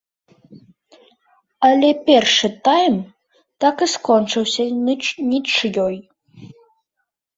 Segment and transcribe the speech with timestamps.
[1.67, 2.95] Але першы тайм
[3.65, 4.63] так і скончыўся
[5.35, 5.95] нічыёй.